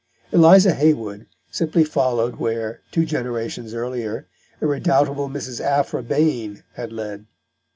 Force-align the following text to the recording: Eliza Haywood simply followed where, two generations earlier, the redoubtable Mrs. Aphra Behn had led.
Eliza 0.31 0.73
Haywood 0.73 1.27
simply 1.51 1.83
followed 1.83 2.37
where, 2.37 2.81
two 2.91 3.05
generations 3.05 3.75
earlier, 3.75 4.27
the 4.59 4.65
redoubtable 4.65 5.29
Mrs. 5.29 5.61
Aphra 5.63 6.01
Behn 6.01 6.63
had 6.73 6.91
led. 6.91 7.27